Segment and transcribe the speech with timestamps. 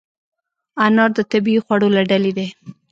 [0.85, 2.47] انار د طبیعي خوړو له ډلې دی.